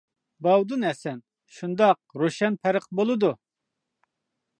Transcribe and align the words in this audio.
باۋۇدۇن 0.45 0.85
ھەسەن: 0.87 1.19
شۇنداق، 1.57 1.99
روشەن 2.21 2.57
پەرق 2.65 2.89
بولىدۇ. 3.01 3.31